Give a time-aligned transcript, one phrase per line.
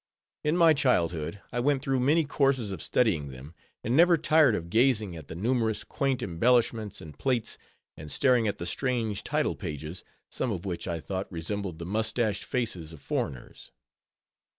[0.43, 3.53] In my childhood, I went through many courses of studying them,
[3.83, 7.59] and never tired of gazing at the numerous quaint embellishments and plates,
[7.95, 12.45] and staring at the strange title pages, some of which I thought resembled the mustached
[12.45, 13.71] faces of foreigners.